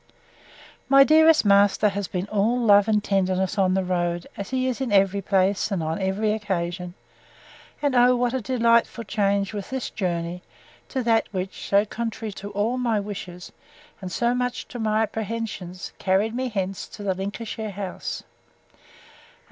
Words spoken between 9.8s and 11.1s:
journey, to